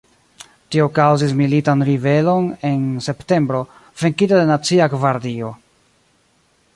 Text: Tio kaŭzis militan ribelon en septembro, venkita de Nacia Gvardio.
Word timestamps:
Tio 0.75 0.85
kaŭzis 0.99 1.33
militan 1.41 1.83
ribelon 1.89 2.49
en 2.71 2.81
septembro, 3.09 3.61
venkita 4.05 4.41
de 4.43 4.49
Nacia 4.53 4.89
Gvardio. 4.95 5.53